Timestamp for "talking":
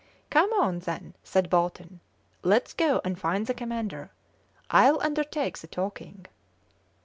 5.67-6.25